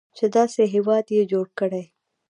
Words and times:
چې 0.17 0.25
داسې 0.35 0.61
هیواد 0.73 1.05
یې 1.15 1.23
جوړ 1.31 1.45
کړی. 1.59 1.83